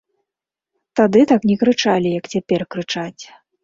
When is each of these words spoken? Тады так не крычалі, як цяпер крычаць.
Тады 1.01 1.21
так 1.33 1.47
не 1.51 1.59
крычалі, 1.61 2.09
як 2.19 2.25
цяпер 2.37 2.61
крычаць. 2.75 3.23